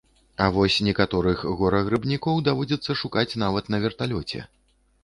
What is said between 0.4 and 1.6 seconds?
А вось некаторых